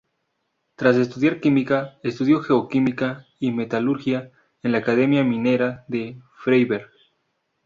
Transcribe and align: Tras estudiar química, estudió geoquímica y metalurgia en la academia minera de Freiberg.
Tras 0.77 0.95
estudiar 0.95 1.39
química, 1.41 1.99
estudió 2.01 2.41
geoquímica 2.41 3.27
y 3.37 3.51
metalurgia 3.51 4.31
en 4.63 4.71
la 4.71 4.79
academia 4.79 5.23
minera 5.23 5.85
de 5.87 6.19
Freiberg. 6.39 6.89